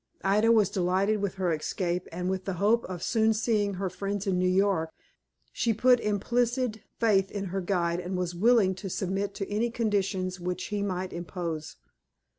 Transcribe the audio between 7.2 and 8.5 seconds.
in her guide, and was